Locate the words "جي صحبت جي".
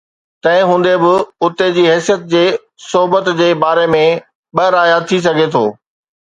2.33-3.49